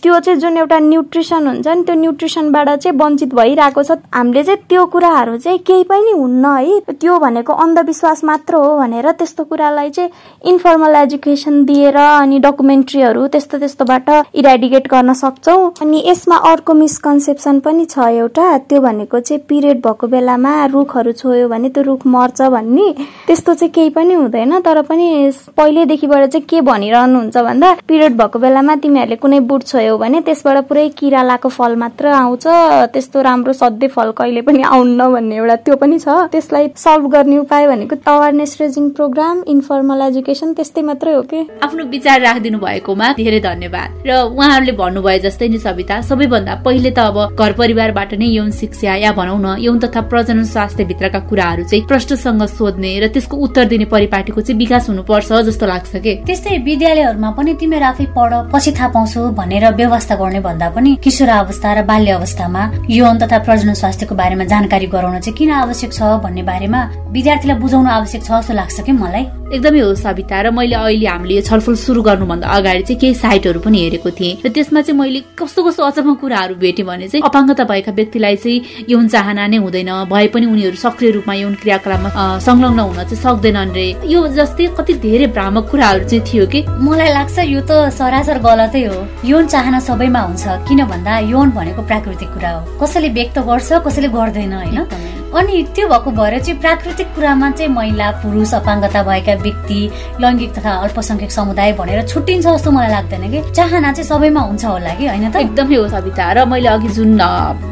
त्यो 0.03 0.19
चाहिँ 0.21 0.39
जुन 0.41 0.57
एउटा 0.57 0.79
न्युट्रिसन 0.81 1.47
हुन्छ 1.47 1.69
नि 1.69 1.83
त्यो 1.85 1.95
न्युट्रिसनबाट 1.95 2.69
चाहिँ 2.77 2.99
वञ्चित 2.99 3.35
भइरहेको 3.35 3.83
छ। 3.83 3.99
हामीले 4.15 4.43
चाहिँ 4.45 4.62
त्यो 4.69 4.85
कुराहरू 4.93 5.37
चाहिँ 5.39 5.59
केही 5.67 5.83
पनि 5.85 6.11
हुन्न 6.13 6.45
है। 6.57 6.79
त्यो 6.93 7.19
भनेको 7.19 7.53
अन्धविश्वास 7.65 8.23
मात्र 8.25 8.55
हो 8.55 8.77
भनेर 8.79 9.11
त्यस्तो 9.13 9.45
कुरालाई 9.45 9.91
चाहिँ 9.91 10.11
इन्फर्मल 10.51 10.95
एजुकेसन 10.97 11.65
दिएर 11.65 11.97
अनि 11.97 12.39
डकुमेन्ट्रीहरू 12.39 13.27
त्यस्तो 13.27 13.59
त्यस्तोबाट 13.59 14.11
इराडिकेट 14.35 14.87
गर्न 14.91 15.13
सक्छौँ। 15.15 15.71
अनि 15.83 16.03
यसमा 16.07 16.37
अर्को 16.51 16.75
मिसकन्सेप्सन 16.75 17.61
पनि 17.61 17.85
छ 17.85 17.99
एउटा 17.99 18.47
त्यो 18.69 18.81
भनेको 18.81 19.21
चाहिँ 19.21 19.43
पिरियड 19.49 19.81
भएको 19.87 20.07
बेलामा 20.07 20.53
रुखहरू 20.73 21.13
छोयो 21.13 21.49
भने 21.49 21.69
त्यो 21.69 21.83
रुख 21.85 22.07
मर्छ 22.07 22.43
भन्ने। 22.43 22.91
त्यस्तो 23.27 23.55
चाहिँ 23.55 23.73
केही 23.73 23.91
पनि 23.91 24.15
हुँदैन 24.15 24.61
तर 24.61 24.83
पनि 24.83 25.31
पहिल्यैदेखिबाट 25.57 26.25
चाहिँ 26.31 26.47
के 26.47 26.61
भनिरहनुहुन्छ 26.63 27.37
भन्दा 27.39 27.73
पिरियड 27.89 28.17
भएको 28.17 28.39
बेलामा 28.39 28.77
तिमीहरूले 28.83 29.17
कुनै 29.17 29.41
बुट 29.47 29.63
छोयौ 29.67 29.97
भने 29.99 30.21
त्यसबाट 30.23 30.65
पुरै 30.69 30.89
किरा 30.99 31.23
लाएको 31.23 31.49
फल 31.49 31.77
मात्र 31.77 32.09
आउँछ 32.15 32.47
त्यस्तो 32.93 33.23
राम्रो 33.23 33.53
सधैँ 33.53 33.89
फल 33.89 34.11
कहिले 34.19 34.41
पनि 34.43 34.52
आउन्न 34.61 35.01
भन्ने 35.13 35.37
एउटा 35.37 35.57
त्यो 35.57 35.77
पनि 35.77 35.99
छ। 35.99 36.09
त्यसलाई 36.29 36.69
सल्भ 36.77 37.07
गर्ने 37.09 37.37
उपाय 37.39 37.67
भनेको 37.67 37.97
awareness 38.05 38.57
raising 38.61 38.91
programme 38.91 39.43
informal 39.49 40.01
education 40.03 40.53
त्यस्तै 40.53 40.83
मात्रै 40.83 41.15
हो 41.15 41.23
कि? 41.23 41.41
आफ्नो 41.65 41.85
विचार 41.89 42.21
राखिदिनु 42.21 42.59
भएकोमा 42.59 43.13
धेरै 43.17 43.41
धन्यवाद। 43.41 43.89
र 44.07 44.11
उहाँहरूले 44.37 44.73
भन्नुभयो 44.73 45.19
जस्तै 45.25 45.49
नि 45.49 45.59
सविता 45.59 46.01
सबैभन्दा 46.03 46.55
पहिले 46.65 46.91
त 46.91 46.99
अब 46.99 47.37
घर 47.39 47.53
परिवारबाट 47.53 48.15
नै 48.21 48.27
यौन 48.27 48.51
शिक्षा 48.51 48.95
या 48.97 49.13
भनौँ 49.13 49.39
न 49.41 49.57
यौन 49.61 49.79
तथा 49.79 50.01
प्रजनन 50.11 50.45
स्वास्थ्य 50.45 50.85
भित्रका 50.85 51.21
कुराहरू 51.31 51.63
चाहिँ 51.65 51.87
प्रश्नसँग 51.87 52.43
सोध्ने 52.59 52.93
र 53.01 53.09
त्यसको 53.15 53.37
उत्तर 53.37 53.65
दिने 53.73 53.85
परिपाटीको 53.85 54.41
चाहिँ 54.41 54.59
विकास 54.59 54.89
हुनुपर्छ 54.89 55.33
जस्तो 55.49 55.67
लाग्छ 55.67 55.97
कि? 55.97 56.13
त्यस्तै 56.27 56.59
विद्यालयहरूमा 56.59 57.31
पनि 57.31 57.55
तिमीहरू 57.55 57.87
आफै 57.87 58.07
पढ 58.17 58.33
पछि 58.53 58.71
थाहा 58.73 58.89
पाउँछु 58.89 59.21
भनेर 59.39 59.65
व्यवस्था 59.75 60.15
गर्ने 60.17 60.41
भन्दा 60.41 60.69
पनि 60.75 60.91
किशोर 61.05 61.29
अवस्था 61.29 61.73
र 61.73 61.83
बाल्य 61.83 62.11
अवस्थामा 62.13 62.63
यौन 62.91 63.19
तथा 63.19 63.39
प्रजनन 63.39 63.75
स्वास्थ्यको 63.75 64.15
बारेमा 64.15 64.32
जानकारी 64.53 64.87
गराउन 64.87 65.19
चाहिँ 65.21 65.37
किन 65.37 65.51
आवश्यक 65.51 65.93
छ 65.93 66.03
भन्ने 66.25 66.43
बारेमा 66.43 66.81
विद्यार्थीलाई 67.13 67.57
बुझाउनु 67.59 67.91
आवश्यक 67.91 68.23
छ 68.23 68.31
जस्तो 68.33 68.55
लाग्छ 68.55 68.81
कि 68.81 68.93
मलाई? 68.93 69.25
एकदमै 69.53 69.81
हो 69.85 69.95
सविता 69.95 70.41
र 70.43 70.51
मैले 70.51 70.77
अहिले 70.77 71.07
हामीले 71.07 71.35
यो 71.35 71.43
छलफल 71.45 71.75
सुरु 71.77 72.03
गर्नुभन्दा 72.03 72.49
अगाडि 72.49 72.83
चाहिँ 72.89 73.01
केही 73.01 73.15
साइटहरू 73.15 73.61
पनि 73.61 73.79
हेरेको 73.85 74.11
थिएँ 74.11 74.37
र 74.45 74.49
त्यसमा 74.49 74.81
चाहिँ 74.81 74.99
मैले 74.99 75.21
कस्तो 75.37 75.61
कस्तो 75.69 75.83
अचम्म 75.85 76.15
कुराहरू 76.25 76.55
भेटेँ 76.57 76.87
भने 76.89 77.09
चाहिँ 77.09 77.23
अपाङ्गता 77.29 77.65
भएका 77.69 77.93
व्यक्तिलाई 77.93 78.37
चाहिँ 78.37 78.87
यौन 78.89 79.09
चाहना 79.13 79.47
नै 79.53 79.57
हुँदैन 79.61 79.91
भए 80.09 80.27
पनि 80.33 80.47
उनीहरू 80.47 80.77
सक्रिय 80.77 81.11
रूपमा 81.21 81.35
यौन 81.35 81.55
क्रियाकलापमा 81.61 82.39
संलग्न 82.41 82.81
हुन 82.81 82.97
चाहिँ 83.05 83.21
सक्दैनन् 83.21 83.75
रे। 83.77 83.87
यो 84.09 84.27
जस्तै 84.41 84.67
कति 84.79 84.95
धेरै 85.05 85.27
भ्रामक 85.37 85.69
कुराहरू 85.71 86.09
चाहिँ 86.09 86.25
थियो 86.25 86.47
कि? 86.49 86.65
मलाई 86.81 87.13
लाग्छ 87.13 87.39
यो 87.53 87.61
त 87.61 87.93
सरासर 87.93 88.39
गलतै 88.41 88.85
हो। 88.89 88.97
यौन 89.29 89.47
चाहना 89.53 89.81
सबैमा 89.85 90.21
हुन्छ 90.33 90.45
किन 90.69 90.81
भन्दा 90.89 91.19
यौन 91.29 91.51
भनेको 91.53 91.83
प्राकृतिक 91.93 92.29
कुरा 92.35 92.51
हो। 92.57 92.61
कसैले 92.81 93.09
व्यक्त 93.21 93.39
गर्छ 93.45 93.85
कसैले 93.85 94.09
गर्दैन 94.23 94.53
होइन? 94.53 95.22
अनि 95.33 95.63
त्यो 95.75 95.89
भएको 95.89 96.11
भएर 96.11 96.39
चाहिँ 96.39 96.59
प्राकृतिक 96.61 97.15
कुरामा 97.15 97.51
चाहिँ 97.51 97.73
महिला 97.73 98.11
पुरुष 98.23 98.55
अपाङ्गता 98.55 99.03
भएका 99.03 99.35
व्यक्ति 99.43 99.81
लैङ्गिक 100.21 100.51
तथा 100.59 100.73
अल्पसङ्ख्यक 100.85 101.31
समुदाय 101.33 101.73
भनेर 101.73 102.07
छुट्टिन्छ 102.07 102.47
जस्तो 102.47 102.71
मलाई 102.71 102.91
लाग्दैन 102.91 103.31
कि? 103.33 103.41
चाहना 103.53 103.93
चाहिँ 103.93 104.09
सबैमा 104.09 104.41
हुन्छ 104.41 104.65
होला 104.65 104.95
कि 104.95 105.07
होइन 105.07 105.31
त? 105.31 105.37
एकदमै 105.37 105.77
हो 105.77 105.89
सविता। 105.89 106.33
र 106.33 106.45
मैले 106.45 106.69
अघि 106.69 106.89
जुन 106.89 107.19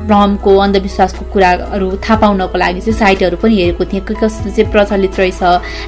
भ्रमको 0.08 0.56
अन्धविश्वासको 0.56 1.24
कुराहरू 1.32 1.88
थाहा 2.00 2.16
पाउनको 2.16 2.58
लागि 2.58 2.80
चाहिँ 2.80 2.98
साइटहरू 2.98 3.36
पनि 3.36 3.54
हेरेको 3.60 3.84
थिएँ। 3.84 4.02
के 4.08 4.14
कस्तो 4.14 4.50
चाहिँ 4.50 4.70
प्रचलित 4.72 5.18
रहेछ 5.20 5.42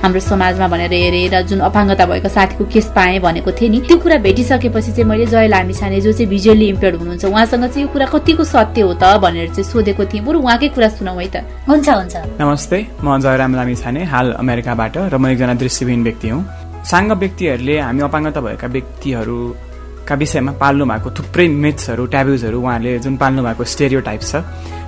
हाम्रो 0.05 0.21
समाजमा 0.21 0.69
भनेर 0.69 0.93
हेरेँ 0.93 1.29
र 1.33 1.43
जुन 1.49 1.61
अपाङ्गता 1.73 2.05
भएको 2.07 2.29
साथीको 2.29 2.65
केस 2.69 2.93
पाएँ 2.97 3.19
भनेको 3.21 3.51
थिएँ 3.53 3.71
नि 3.71 3.81
त्यो 3.89 3.97
कुरा 3.97 4.17
भेटिसकेपछि 4.21 4.93
चाहिँ 4.93 5.09
मैले 5.09 5.27
जय 5.27 5.49
लामिछाने 5.49 6.01
जो 6.01 6.13
चाहिँ 6.13 6.29
भिजुअली 6.29 6.69
इम्पेयर्ड 6.69 6.97
हुनुहुन्छ 7.01 7.25
उहाँसँग 7.25 7.65
चाहिँ 7.65 7.87
यो 7.87 7.93
कुरा 7.93 8.07
कतिको 8.13 8.45
सत्य 8.45 8.81
हो 8.81 8.93
त 8.95 9.17
भनेर 9.25 9.49
चाहिँ 9.57 9.65
सोधेको 9.65 10.05
थिएँ। 10.13 10.23
बरु 10.25 10.39
उहाँकै 10.39 10.69
कुरा 10.77 10.89
सुनाउ 11.01 11.19
है 11.19 11.29
त। 11.33 11.45
हुन्छ 11.69 11.89
हुन्छ। 11.89 12.15
नमस्ते 12.43 12.79
म 13.05 13.19
जयराम 13.23 13.55
लामी 13.55 13.75
छाने 13.79 14.03
हाल 14.13 14.27
अमेरिकाबाट 14.35 14.95
र 15.13 15.15
म 15.15 15.27
एकजना 15.31 15.55
दृष्टिविहीन 15.63 16.03
व्यक्ति 16.03 16.29
हुँ। 16.29 16.43
साङ्ग 16.91 17.13
व्यक्तिहरूले 17.23 17.79
हामी 17.79 18.01
अपाङ्गता 18.03 18.41
भएका 18.43 18.67
व्यक्तिहरूका 18.67 20.15
विषयमा 20.23 20.53
पाल्नु 20.59 20.85
भएको 20.91 21.09
थुप्रै 21.19 21.47
मिथ्सहरू 21.65 22.03
ट्याब्युजहरू 22.13 22.59
उहाँहरूले 22.59 22.99
जुन 22.99 23.15
पाल्नु 23.23 23.41
भएको 23.47 23.65
स्टेरियो 23.75 24.01
टाइप 24.09 24.23
छ 24.31 24.43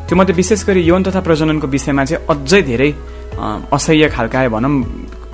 त्यो 0.06 0.14
मध्ये 0.18 0.34
विशेष 0.34 0.60
गरी 0.66 0.80
यौन 0.90 1.02
तथा 1.06 1.20
प्रजननको 1.22 1.66
विषयमा 1.74 2.04
चाहिँ 2.10 2.26
अझै 2.26 2.60
धेरै 2.66 2.90
असह्य 3.70 4.08
खालका 4.10 4.38
भनौँ 4.50 4.74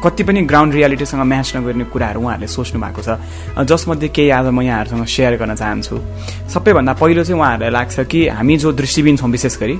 कति 0.03 0.23
पनि 0.25 0.41
ग्राउन्ड 0.51 0.75
रियालिटीसँग 0.75 1.23
म्याच 1.23 1.57
नगर्ने 1.57 1.85
कुराहरू 1.93 2.21
उहाँहरूले 2.21 2.47
सोच्नु 2.49 2.81
भएको 2.81 3.03
छ। 3.03 3.21
जसमध्ये 3.69 4.09
केही 4.09 4.31
आज 4.31 4.47
म 4.49 4.61
यहाँहरूसँग 4.63 5.05
सेयर 5.07 5.37
गर्न 5.37 5.55
चाहन्छु। 5.55 5.97
सबैभन्दा 6.49 6.93
पहिलो 7.01 7.23
चाहिँ 7.25 7.41
उहाँहरूलाई 7.41 7.71
लाग्छ 7.71 8.01
कि 8.11 8.29
हामी 8.29 8.57
जो 8.57 8.73
दृष्टिबिन 8.73 9.17
छौँ 9.17 9.31
विशेष 9.31 9.59
गरी 9.61 9.77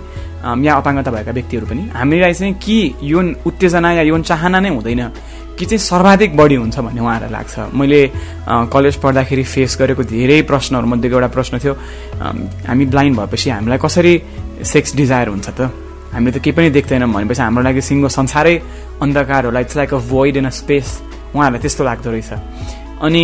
या 0.67 0.73
अपाङ्गता 0.77 1.11
भएका 1.11 1.33
व्यक्तिहरू 1.33 1.67
पनि 1.67 1.83
हामीलाई 1.97 2.33
चाहिँ 2.35 2.55
कि 2.61 2.77
यौन 3.03 3.27
उत्तेजना 3.47 3.93
या 3.93 4.03
यौन 4.13 4.23
चाहना 4.23 4.61
नै 4.61 4.69
हुँदैन 4.77 5.03
कि 5.59 5.65
चाहिँ 5.67 5.79
सर्वाधिक 5.79 6.37
बढी 6.37 6.55
हुन्छ 6.55 6.79
भन्ने 6.79 7.01
उहाँहरूलाई 7.01 7.33
लाग्छ। 7.33 7.73
मैले 7.75 8.01
कलेज 8.73 8.97
पढ्दाखेरि 9.03 9.45
फेस 9.45 9.77
गरेको 9.81 10.03
धेरै 10.05 10.41
प्रश्नहरूमध्येको 10.49 11.15
एउटा 11.17 11.29
प्रश्न 11.37 11.59
थियो 11.61 11.75
हामी 12.69 12.85
ब्लाइन्ड 12.93 13.17
भएपछि 13.19 13.51
हामीलाई 13.51 13.79
कसरी 13.85 14.15
सेक्स 14.65 14.97
डिजायर 14.97 15.29
हुन्छ 15.29 15.49
त? 15.49 15.61
हामीले 16.13 16.33
त 16.33 16.43
केही 16.43 16.57
पनि 16.57 16.71
देख्दैनौँ 16.71 17.11
भनेपछि 17.15 17.43
हाम्रो 17.43 17.63
लागि 17.63 17.81
सिङ्गो 17.81 18.09
संसारै 18.09 18.55
अन्धकार 19.03 19.45
होला 19.47 19.61
it's 19.65 19.77
like 19.77 19.95
a 19.95 19.99
void 20.11 20.37
in 20.37 20.47
a 20.47 20.55
space 20.61 20.87
उहाँहरूलाई 21.35 21.61
त्यस्तो 21.63 21.83
लाग्दो 21.85 22.11
रहेछ। 22.11 22.31
अनि 23.07 23.23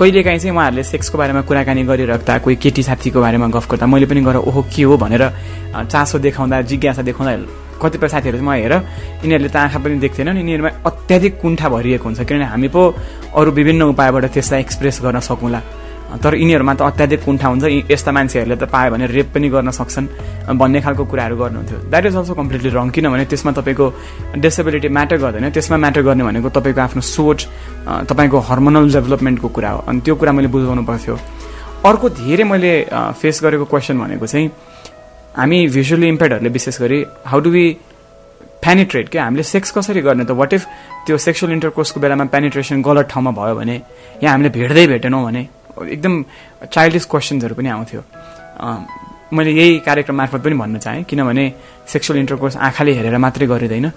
कहिलेकाहीँ 0.00 0.38
चाहिँ 0.38 0.54
उहाँहरूले 0.56 0.82
सेक्सको 0.82 1.18
बारेमा 1.18 1.40
कुराकानी 1.48 1.82
गरिराख्दा 1.86 2.38
कोही 2.44 2.56
केटी 2.58 2.82
साथीको 2.82 3.20
बारेमा 3.20 3.46
गफ 3.54 3.70
गर्दा 3.70 3.86
मैले 3.86 4.06
पनि 4.10 4.20
गर 4.26 4.36
ओहो 4.42 4.62
के 4.72 4.82
हो 4.82 4.96
भनेर 4.96 5.22
चासो 5.92 6.18
देखाउँदा 6.18 6.60
जिज्ञासा 6.70 7.02
देखाउँदा 7.06 7.32
कतिपय 7.82 8.08
साथीहरू 8.08 8.38
चाहिँ 8.38 8.48
म 8.48 8.52
हेर 8.58 8.74
यिनीहरूले 9.22 9.50
त 9.54 9.56
आँखा 9.56 9.78
पनि 9.84 9.94
देख्दैनन् 10.02 10.38
यिनीहरूमा 10.40 10.70
अत्याधिक 10.88 11.32
कुण्ठा 11.42 11.68
भरिएको 11.68 12.04
हुन्छ 12.04 12.20
किनभने 12.26 12.46
हामी 12.50 12.68
पो 12.74 12.82
अरू 13.38 13.50
विभिन्न 13.58 13.82
उपायबाट 13.94 14.24
त्यसलाई 14.34 14.60
एक्सप्रेस 14.66 14.98
गर्न 15.04 15.20
सकौँला। 15.30 15.60
तर 16.22 16.34
यिनीहरूमा 16.34 16.74
त 16.74 16.82
अत्याधिक 16.82 17.20
कुण्ठा 17.24 17.48
हुन्छ 17.48 17.64
यस्ता 17.90 18.10
मान्छेहरूले 18.12 18.56
त 18.56 18.64
पायो 18.70 18.90
भने 18.94 19.06
रेप 19.10 19.28
पनि 19.34 19.48
गर्न 19.50 19.70
सक्छन् 19.70 20.06
भन्ने 20.60 20.80
खालको 20.84 21.04
कुराहरू 21.10 21.36
गर्नुहुन्थ्यो। 21.42 21.78
That 21.90 22.04
is 22.06 22.16
also 22.16 22.34
completely 22.40 22.70
wrong 22.70 22.86
किनभने 22.94 23.24
त्यसमा 23.32 23.52
तपाईँको 23.58 23.86
डिसेबिलिटी 24.38 24.88
म्याटर 24.88 25.16
गर्दैन। 25.24 25.50
त्यसमा 25.50 25.76
म्याटर 25.84 26.02
गर्ने 26.08 26.24
भनेको 26.28 26.48
तपाईँको 26.54 26.80
आफ्नो 26.86 27.02
सोच 27.02 27.40
तपाईँको 28.10 28.38
हर्मोनल 28.48 28.84
डेभलपमेन्टको 28.94 29.48
कुरा 29.56 29.70
हो। 29.74 29.80
अनि 29.88 30.00
त्यो 30.04 30.14
कुरा 30.14 30.32
मैले 30.32 30.48
बुझाउनु 30.54 30.82
पर्थ्यो। 30.86 31.14
अर्को 31.88 32.06
धेरै 32.20 32.44
मैले 32.52 32.72
फेस 33.20 33.40
गरेको 33.42 33.64
क्वेसन 33.72 33.98
भनेको 33.98 34.26
चाहिँ 34.26 34.46
हामी 35.36 35.58
भिजुअली 35.74 36.08
इम्पेयर्डहरूले 36.08 36.50
विशेष 36.56 36.80
गरी 36.80 36.98
हाउ 37.26 37.40
डु 37.40 37.50
वी 37.50 37.66
पेनिट्रेट 38.64 39.08
क्या 39.12 39.24
हामीले 39.24 39.42
सेक्स 39.42 39.70
कसरी 39.76 40.00
गर्ने 40.00 40.24
त 40.24 40.30
वाट 40.30 40.52
इफ 40.54 40.62
त्यो 41.06 41.16
सेक्सुअल 41.26 41.52
इन्टरकोर्सको 41.52 42.00
बेलामा 42.00 42.24
पेनिट्रेसन 42.32 42.82
गलत 42.82 43.08
ठाउँमा 43.12 43.30
भयो 43.36 43.54
भने 43.58 43.76
या 44.22 44.30
हामीले 44.30 44.48
भेट्दै 44.56 44.86
भेटेनौँ 44.86 45.24
भने 45.24 45.42
एकदम 45.82 46.24
चाइल्डिस 46.72 47.04
क्वेसन्सहरू 47.06 47.54
पनि 47.54 47.68
आउँथ्यो। 47.68 48.00
मैले 49.32 49.50
यही 49.52 49.78
कार्यक्रम 49.86 50.16
मार्फत 50.16 50.40
पनि 50.44 50.54
भन्न 50.54 50.78
चाहेँ 50.78 51.04
किनभने 51.04 51.44
सेक्सुअल 51.92 52.18
इन्टरकोर्स 52.20 52.56
आँखाले 52.56 52.92
हेरेर 52.94 53.18
मात्रै 53.18 53.46
गरिँदैन। 53.46 53.90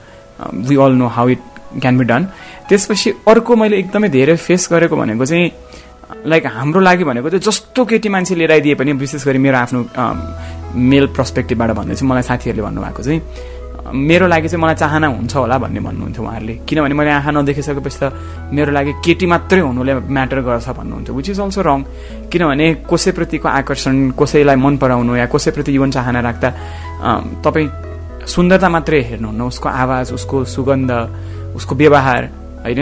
We 0.67 0.75
all 0.75 0.93
know 0.97 1.07
how 1.07 1.29
it 1.29 1.41
can 1.81 1.97
be 1.97 2.05
done 2.05 2.23
त्यसपछि 2.69 3.09
अर्को 3.27 3.55
मैले 3.55 3.77
एकदमै 3.77 4.09
धेरै 4.09 4.35
फेस 4.37 4.67
गरेको 4.71 4.95
भनेको 4.95 5.25
चाहिँ 5.25 5.51
लाइक 6.25 6.45
हाम्रो 6.47 6.79
लागि 6.79 7.03
भनेको 7.03 7.29
चाहिँ 7.29 7.41
जस्तो 7.43 7.85
केटी 7.85 8.09
मान्छे 8.09 8.35
लिएर 8.35 8.51
आइदिए 8.51 8.75
पनि 8.75 8.91
विशेष 8.93 9.25
गरी 9.27 9.37
मेरो 9.37 9.57
आफ्नो 9.57 9.79
मेल 10.75 11.07
पर्सपेक्टिभबाट 11.17 11.71
भन्दैछु 11.77 12.05
मलाई 12.05 12.23
साथीहरूले 12.23 12.63
भन्नुभएको 12.63 13.03
चाहिँ 13.03 13.21
मेरो 13.87 14.27
लागि 14.27 14.47
चाहिँ 14.47 14.61
मलाई 14.61 14.75
चाहना 14.75 15.07
हुन्छ 15.07 15.35
होला 15.35 15.57
भन्ने 15.57 15.79
भन्नुहुन्थ्यो 15.79 16.23
उहाँहरूले। 16.23 16.55
किनभने 16.67 16.93
मैले 16.99 17.11
आँखा 17.17 17.31
नदेखिसकेपछि 17.31 17.99
त 18.01 18.11
मेरो 18.51 18.71
लागि 18.71 18.91
केटी 19.05 19.25
मात्रै 19.25 19.59
हुनुले 19.63 19.93
म्याटर 20.11 20.39
गर्छ 20.43 20.67
भन्नुहुन्थ्यो 20.79 21.15
विच 21.15 21.29
इज 21.29 21.39
अल्सो 21.39 21.61
रङ 21.63 21.79
किनभने 22.31 22.67
कसैप्रतिको 22.83 23.47
आकर्षण 23.47 23.95
कसैलाई 24.19 24.55
मन 24.59 24.77
पराउनु 24.83 25.15
या 25.15 25.25
कसैप्रति 25.31 25.71
जीवन 25.71 25.89
चाहना 25.95 26.19
राख्दा 26.19 26.49
तपाईँ 27.45 27.67
सुन्दरता 28.27 28.69
मात्रै 28.75 29.01
हेर्नुहुन्न 29.09 29.41
उसको 29.51 29.67
आवाज 29.69 30.05
उसको 30.13 30.43
सुगन्ध 30.55 30.91
उसको 31.55 31.75
व्यवहार 31.75 32.23
होइन? 32.67 32.81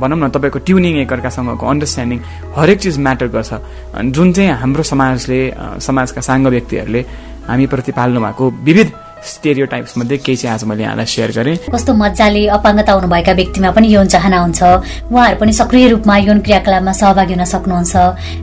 भनौँ 0.00 0.18
न 0.18 0.28
तपाईँको 0.32 0.58
ट्युनिङ 0.64 0.94
एकअर्कासँगको 1.04 1.64
अन्डरस्ट्यान्डिङ 1.66 2.18
हरेक 2.56 2.78
चिज 2.80 2.96
म्याटर 2.98 3.28
गर्छ। 3.28 3.52
जुन 4.16 4.32
चाहिँ 4.32 4.50
हाम्रो 4.62 4.82
समाजले 4.82 5.40
समाजका 5.84 6.20
साङ्ग 6.24 6.46
व्यक्तिहरूले 6.48 7.02
हामीप्रति 7.48 7.92
पाल्नु 7.92 8.20
भएको 8.24 8.44
विविध 8.64 8.88
स्टेरियो 9.24 9.66
टाइप्स 9.66 9.96
मध्ये 9.98 10.16
केही 10.16 10.36
चाहिँ 10.36 10.54
आज 10.54 10.64
मैले 10.64 10.82
यहाँलाई 10.82 11.06
सेयर 11.06 11.30
गरेँ। 11.36 11.56
कस्तो 11.74 11.94
मजाले 11.94 12.46
अपाङ्गता 12.48 12.92
हुनुभएका 12.92 13.32
व्यक्तिमा 13.32 13.70
पनि 13.70 13.88
यौन 13.94 14.06
चाहना 14.08 14.38
हुन्छ। 14.38 14.62
उहाँहरू 15.10 15.36
पनि 15.40 15.52
सक्रिय 15.52 15.88
रूपमा 15.88 16.16
यौन 16.18 16.38
क्रियाकलापमा 16.40 16.92
सहभागी 16.92 17.34
हुन 17.34 17.44
सक्नुहुन्छ। 17.44 17.94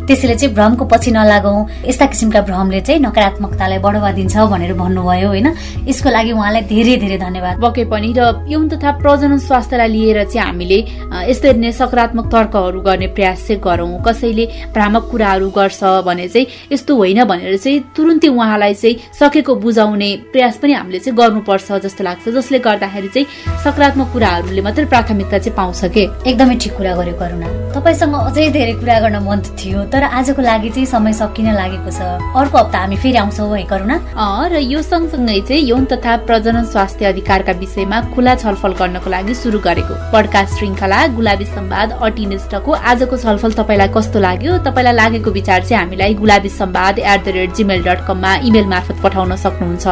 त्यसैले 0.08 0.36
चाहिँ 0.36 0.53
भ्रमको 0.55 0.86
पछि 0.86 1.12
नलागौँ। 1.12 1.88
यस्ता 1.88 2.05
किसिमका 2.05 2.41
भ्रमले 2.41 2.82
चाहिँ 2.82 3.01
नकारात्मकतालाई 3.01 3.79
बढावा 3.79 4.12
दिन्छ 4.12 4.36
भनेर 4.51 4.74
भन्नुभयो 4.75 5.27
होइन? 5.27 5.48
यसको 5.88 6.10
लागि 6.10 6.32
उहाँलाई 6.32 6.62
धेरै 6.67 6.96
धेरै 6.98 7.17
धन्यवाद। 7.17 7.55
पक्कै 7.63 7.86
पनि 7.86 8.13
र 8.17 8.46
यौन 8.48 8.70
तथा 8.70 8.91
प्रजनन 9.00 9.38
स्वास्थ्यलाई 9.48 9.89
लिएर 9.89 10.24
चाहिँ 10.27 10.46
हामीले 10.46 10.79
यस्तै 11.32 11.53
नै 11.55 11.72
सकारात्मक 11.72 12.25
तर्कहरू 12.27 12.82
गर्ने 12.82 13.08
प्रयास 13.15 13.48
चाहिँ 13.48 13.62
गरौँ। 13.63 14.03
कसैले 14.03 14.46
भ्रामक 14.75 15.03
कुराहरू 15.12 15.50
गर्छ 15.50 15.82
भने 16.03 16.27
चाहिँ 16.27 16.48
यस्तो 16.72 16.91
होइन 16.96 17.24
भनेर 17.24 17.58
चाहिँ 17.58 17.79
तुरुन्तै 17.96 18.27
उहाँलाई 18.27 18.74
चाहिँ 18.74 18.96
सकेको 19.20 19.55
बुझाउने 19.55 20.10
प्रयास 20.34 20.58
पनि 20.65 20.74
हामीले 20.74 21.00
चाहिँ 21.00 21.17
गर्नुपर्छ 21.17 21.72
जस्तो 21.86 22.03
लाग्छ 22.03 22.25
जसले 22.34 22.60
गर्दाखेरि 22.65 23.10
चाहिँ 23.13 23.27
सकारात्मक 23.63 24.07
कुराहरूले 24.13 24.62
मात्रै 24.65 24.86
प्राथमिकता 24.89 25.38
चाहिँ 25.38 25.55
पाउँछ 25.57 25.81
कि? 25.93 26.03
एकदमै 26.25 26.55
ठिक 26.57 26.74
कुरा 26.77 26.93
गर्यो 26.98 27.15
करुणा। 27.22 27.48
तपाईँसँग 27.75 28.15
अझै 28.17 28.50
धेरै 28.50 28.74
कुरा 28.81 29.00
गर्न 29.05 29.17
मन 29.22 29.39
थियो 29.53 29.84
तर 29.93 30.03
आजको 30.10 30.41
लागि 30.41 30.69
चाहिँ 30.74 30.86
समय 30.89 31.13
सकिन 31.22 31.53
लागेको 31.53 31.91
छ। 31.93 32.01
अर्को 32.34 32.57
हप्ता 32.57 32.77
हामी 32.81 32.98
फेरि 32.98 33.17
आउँछौँ 33.22 33.50
है 33.53 33.63
करुणा। 33.69 33.95
र 34.50 34.57
यो 34.57 34.81
सँगसँगै 34.81 35.39
चाहिँ 35.45 35.62
यौन 35.69 35.86
तथा 35.86 36.15
प्रजनन 36.25 36.65
स्वास्थ्य 36.74 37.05
अधिकारका 37.05 37.53
विषयमा 37.62 38.01
खुला 38.15 38.36
छलफल 38.41 38.74
गर्नको 38.81 39.10
लागि 39.10 39.34
सुरु 39.36 39.60
गरेको 39.60 39.93
पडकास्ट 40.13 40.57
श्रृङ्खला 40.57 41.00
गुलाबी 41.15 41.45
संवाद 41.45 41.91
अटिनिष्टको 42.01 42.72
आजको 42.72 43.17
छलफल 43.17 43.51
तपाईँलाई 43.60 43.89
कस्तो 43.93 44.19
लाग्यो? 44.19 44.57
तपाईँलाई 44.65 44.95
लागेको 44.95 45.29
विचार 45.31 45.63
चाहिँ 45.65 45.79
हामीलाई 45.84 46.13
Gulabi 46.15 46.50
Samvad 46.50 47.00
at 47.00 47.19
the 47.25 47.36
rate 47.38 47.53
gmail 47.55 47.84
dot 47.84 48.00
कममा 48.07 48.31
इमेल 48.50 48.65
मार्फत 48.74 48.98
पठाउन 49.03 49.36
सक्नुहुन्छ। 49.36 49.86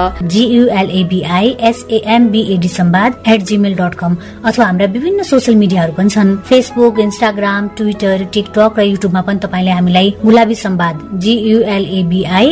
कम 3.93 4.15
अथवा 4.45 4.65
हाम्रा 4.65 4.85
विभिन्न 4.85 5.23
सोसियल 5.23 5.57
मिडियाहरू 5.57 5.93
पनि 5.93 6.09
छन्। 6.09 6.37
फेसबुक 6.37 6.99
इन्स्टाग्राम 6.99 7.67
ट्विटर 7.67 8.23
टिकटक 8.33 8.79
र 8.79 8.81
युट्युबमा 8.81 9.21
पनि 9.21 9.39
तपाईँले 9.39 9.71
हामीलाई 9.71 10.15
गुलाबी 10.25 10.55
सम्वाद 10.55 10.99
जियुएलएबिआई 11.13 12.47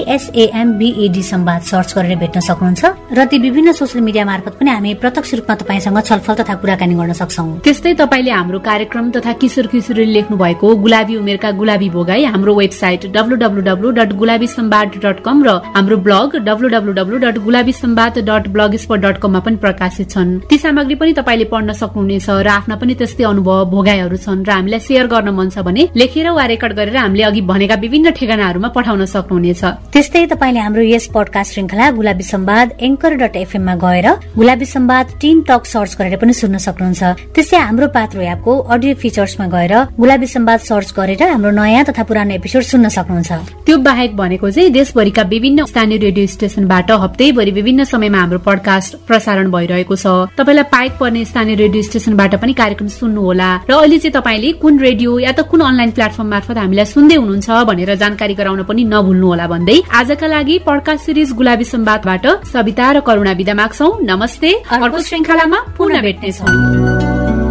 सम्वाद 1.21 1.61
सर्च 1.61 1.93
गरेर 1.95 2.17
भेट्न 2.17 2.39
सक्नुहुन्छ 2.39 2.85
र 3.13 3.25
ती 3.25 3.37
विभिन्न 3.37 3.71
सोसियल 3.71 4.03
मिडिया 4.03 4.25
मार्फत 4.25 4.53
पनि 4.59 4.69
हामी 4.71 4.93
प्रत्यक्ष 4.93 5.33
रूपमा 5.33 5.55
तपाईँसँग 5.55 5.99
छलफल 6.01 6.33
तथा 6.33 6.55
कुराकानी 6.55 6.95
गर्न 6.95 7.13
सक्छौ। 7.13 7.45
त्यस्तै 7.63 7.93
तपाईँले 7.93 8.31
हाम्रो 8.31 8.59
कार्यक्रम 8.59 9.11
तथा 9.11 9.33
किशोर 9.33 9.67
किशोरीले 9.67 10.13
लेख्नु 10.13 10.37
भएको 10.37 10.75
गुलाबी 10.75 11.15
उमेरका 11.15 11.51
गुलाबी 11.51 11.89
भोगाई 11.89 12.23
हाम्रो 12.23 12.55
website 12.55 13.01
W 13.11 13.35
W 13.35 13.61
W 13.61 13.91
dot 13.91 14.11
Gulabi 14.13 14.47
Samvad 14.47 14.87
dot 15.05 15.19
com 15.25 15.43
र 15.43 15.49
हाम्रो 15.75 15.97
blog 15.97 16.29
W 16.35 16.67
W 16.69 16.91
W 16.93 17.17
dot 17.17 17.37
Gulabi 17.37 17.73
Samvad 17.73 18.00
dot 18.21 18.47
blog 18.47 18.75
spot 18.75 19.01
dot 19.01 19.17
कममा 19.17 19.39
पनि 19.39 19.55
प्रकाशित 19.57 20.09
छन्। 20.09 20.39
ती 20.49 20.57
सामग्री 20.57 20.95
पनि 20.95 21.13
तपाईँले 21.13 21.45
पढ्न 21.45 21.73
सक्नुहुनेछ 21.73 22.29
र 22.29 22.47
आफ्ना 22.47 22.75
पनि 22.75 22.93
त्यस्तै 22.95 23.23
अनुभव 23.23 23.65
भोगाईहरू 23.71 24.17
छन् 24.17 24.45
र 24.45 24.51
हामीलाई 24.51 24.79
सेयर 24.79 25.07
गर्न 25.07 25.29
मन 25.29 25.49
छ 25.49 25.59
भने 25.61 25.87
लेखेर 25.95 26.29
वा 26.29 26.45
रेकर्ड 26.45 26.73
गरेर 26.73 26.97
हामीले 26.97 27.23
अघि 27.23 27.41
भनेका 27.41 27.75
विभिन्न 27.75 28.11
ठेगानाहरूमा 28.11 28.69
पठाउन 28.75 29.05
सक्नुहुनेछ। 29.05 29.63
त्यस्तै 29.93 30.25
तपाईँले 30.33 30.59
हाम्रो 30.59 30.83
यस 30.83 31.05
पडकास्ट 31.15 31.53
श्रृङ्खला 31.53 31.89
गुलाबी 31.91 32.23
सम्वाद 32.23 32.67
एङ्कर 32.81 33.13
डट 33.21 33.35
एफएममा 33.35 33.75
गएर 33.75 34.07
Gulabi 34.37 34.65
Samvad 34.65 35.05
team 35.21 35.41
talk 35.49 35.65
search 35.65 35.91
गरेर 35.99 36.15
पनि 36.21 36.33
सुन्न 36.33 36.57
सक्नुहुन्छ। 36.57 37.01
त्यस्तै 37.35 37.57
हाम्रो 37.57 37.87
पात्रो 37.93 38.21
एपको 38.21 38.51
अडियो 38.73 38.93
फिचर्समा 39.01 39.47
गएर 39.47 39.73
गुलाबी 39.99 40.27
सम्वाद 40.27 40.59
सर्च 40.59 40.89
गरेर 40.97 41.23
हाम्रो 41.23 41.51
नयाँ 41.51 41.83
तथा 41.85 42.03
पुरानो 42.03 42.33
एपिसोड 42.35 42.63
सुन्न 42.63 42.89
सक्नुहुन्छ। 42.89 43.31
त्यो 43.65 43.77
बाहेक 43.77 44.15
भनेको 44.15 44.49
चाहिँ 44.51 44.69
देशभरिका 44.71 45.23
विभिन्न 45.33 45.65
स्थानीय 45.65 45.97
रेडियो 45.97 46.25
स्टेशनबाट 46.27 46.91
हप्तैभरि 47.03 47.51
विभिन्न 47.51 47.83
समयमा 47.91 48.19
हाम्रो 48.19 48.39
पडकास्ट 48.47 48.95
प्रसारण 49.07 49.51
भइरहेको 49.51 49.95
छ। 49.95 50.05
तपाईँलाई 50.39 50.67
पाइक 50.71 50.91
पर्ने 50.99 51.25
स्थानीय 51.25 51.55
रेडियो 51.63 51.81
स्टेशनबाट 51.83 52.35
पनि 52.41 52.53
कार्यक्रम 52.53 52.87
सुन्नुहोला 52.91 53.49
र 53.69 53.71
अहिले 53.73 53.97
चाहिँ 53.99 54.15
तपाईँले 54.15 54.51
कुन 54.63 54.79
रेडियो 54.79 55.19
या 55.19 55.31
त 55.31 55.43
कुन 55.51 55.61
अनलाइन 55.61 55.91
प्लेटफर्म 55.91 56.29
मार्फत 56.29 56.57
हामीलाई 56.57 56.85
सुन्दै 56.85 57.15
हुनुहुन्छ 57.15 57.49
भनेर 57.69 57.91
जानकारी 58.03 58.33
गराउन 58.39 58.63
पनि 58.63 58.83
नभुल्नुहोला 58.93 59.47
भन्दै 59.53 59.77
आजका 59.91 60.27
लागि 60.27 60.55
पडकास्ट 60.67 61.05
सिरिज 61.05 61.29
गुलाबी 61.35 61.65
सम्वादबाट 61.65 62.25
सविता 62.53 62.91
र 62.91 62.99
करुणा 63.03 63.33
विदा 63.33 63.53
माग्छौ। 63.53 63.87
नमस्ते। 64.03 64.49
अर्को 64.71 64.99
श्रृङ्खलामा 65.01 65.59
पुनः 65.77 66.01
भेट्नेछौँ। 66.01 67.50